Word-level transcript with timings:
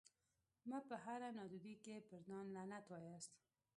مه 0.69 0.79
په 0.87 0.95
هره 1.03 1.29
نادودي 1.37 1.75
کي 1.83 1.95
پر 2.07 2.19
ځان 2.27 2.45
لعنت 2.55 2.85
واياست 2.89 3.33